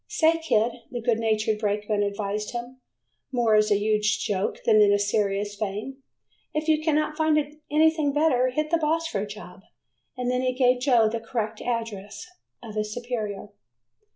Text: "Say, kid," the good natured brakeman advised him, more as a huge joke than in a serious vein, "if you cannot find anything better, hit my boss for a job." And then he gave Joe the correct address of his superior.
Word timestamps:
"Say, 0.07 0.39
kid," 0.39 0.71
the 0.89 0.99
good 0.99 1.19
natured 1.19 1.59
brakeman 1.59 2.01
advised 2.01 2.53
him, 2.53 2.79
more 3.31 3.53
as 3.53 3.69
a 3.69 3.77
huge 3.77 4.17
joke 4.25 4.63
than 4.65 4.81
in 4.81 4.91
a 4.91 4.97
serious 4.97 5.55
vein, 5.55 6.01
"if 6.55 6.67
you 6.67 6.83
cannot 6.83 7.15
find 7.15 7.37
anything 7.69 8.11
better, 8.11 8.49
hit 8.49 8.71
my 8.71 8.79
boss 8.79 9.05
for 9.05 9.19
a 9.21 9.27
job." 9.27 9.61
And 10.17 10.31
then 10.31 10.41
he 10.41 10.53
gave 10.55 10.81
Joe 10.81 11.07
the 11.07 11.19
correct 11.19 11.61
address 11.61 12.25
of 12.63 12.73
his 12.73 12.91
superior. 12.95 13.49